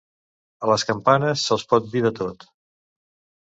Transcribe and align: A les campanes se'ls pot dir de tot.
A 0.65 0.69
les 0.71 0.85
campanes 0.93 1.45
se'ls 1.51 1.67
pot 1.75 1.95
dir 1.95 2.05
de 2.09 2.15
tot. 2.23 2.51